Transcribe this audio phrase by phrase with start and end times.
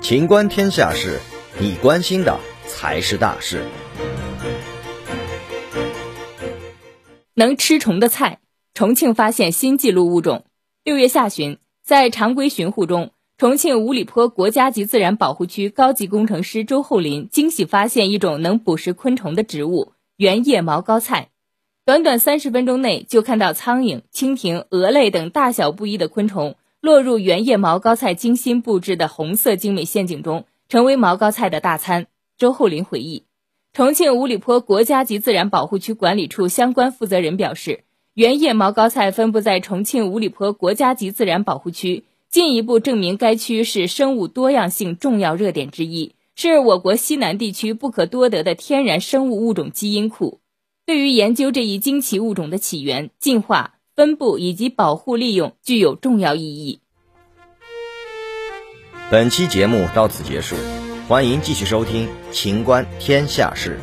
[0.00, 1.20] 情观天下事，
[1.60, 3.62] 你关心的才是大事。
[7.34, 8.40] 能吃虫的菜，
[8.72, 10.44] 重庆发现新纪录物种。
[10.82, 21.28] 六月下旬，在常规巡护中，重庆五里坡国家级自然保护区高级工程师周厚林惊喜发现一种能捕食昆虫的植物——圆叶毛膏菜。
[21.84, 32.06] 短短三十分钟内，就看到苍蝇、蜻蜓、蛾类等大小不一的昆虫落入原叶毛膏菜精心布置的红色精美陷阱中，成为毛膏菜的大餐。
[32.36, 33.24] 周厚林回忆。
[33.72, 37.82] 重庆五里坡国家级自然保护区管理处相关负责人表示，
[38.14, 50.38] 原叶毛膏菜分布在重庆五里坡国家级自然保护区，进一步证明该区是生物多样性重要热点之一，是我国西南地区不可多得的天然生物物种基因库。
[50.86, 56.78] 对于研究这一惊奇物种的起源、进化、分布以及保护利用，具有重要意义。
[59.10, 60.54] 本期节目到此结束。
[61.08, 63.80] 欢迎继续收听《秦观天下事》。